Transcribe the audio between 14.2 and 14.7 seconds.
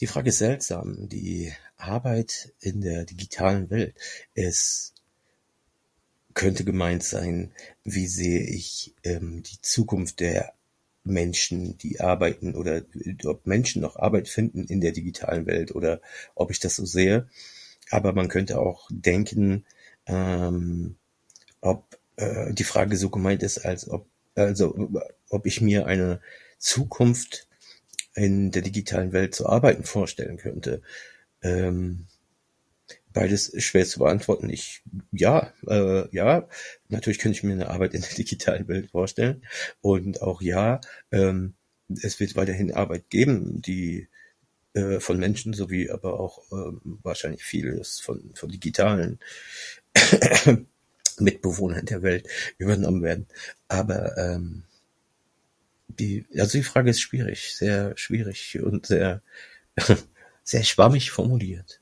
finden